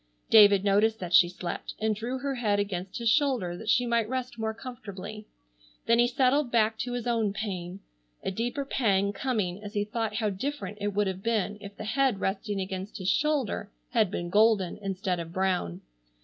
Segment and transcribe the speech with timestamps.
[0.31, 4.09] David noticed that she slept, and drew her head against his shoulder that she might
[4.09, 5.27] rest more comfortably.
[5.85, 7.81] Then he settled back to his own pain,
[8.23, 11.83] a deeper pang coming as he thought how different it would have been if the
[11.83, 15.81] head resting against his shoulder had been golden instead of brown.